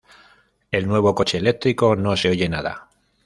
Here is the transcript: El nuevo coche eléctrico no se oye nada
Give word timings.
El 0.71 0.87
nuevo 0.87 1.13
coche 1.13 1.37
eléctrico 1.37 1.95
no 1.95 2.17
se 2.17 2.29
oye 2.29 2.49
nada 2.49 2.89